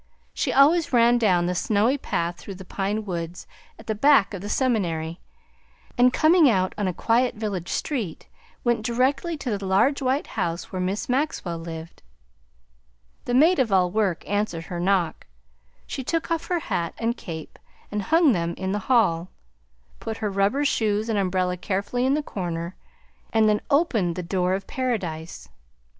[0.33, 3.45] She always ran down the snowy path through the pine woods
[3.77, 5.19] at the back of the seminary,
[5.95, 8.27] and coming out on a quiet village street,
[8.63, 12.01] went directly to the large white house where Miss Maxwell lived.
[13.25, 15.27] The maid of all work answered her knock;
[15.85, 17.59] she took off her hat and cape
[17.91, 19.29] and hung them in the hall,
[19.99, 22.75] put her rubber shoes and umbrella carefully in the corner,
[23.31, 25.47] and then opened the door of paradise.